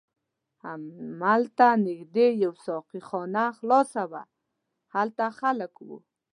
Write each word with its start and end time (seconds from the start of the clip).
هملته 0.65 1.67
نږدې 1.87 2.27
یوه 2.43 2.59
ساقي 2.67 2.99
خانه 3.09 3.45
خلاصه 3.57 4.03
وه، 4.11 4.23
هلته 4.93 5.25
خلک 5.39 5.73
و. 5.87 5.89